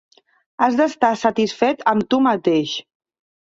Has 0.67 0.77
d'estar 0.79 1.11
satisfet 1.25 1.87
amb 1.95 2.11
tu 2.15 2.23
mateix. 2.33 2.77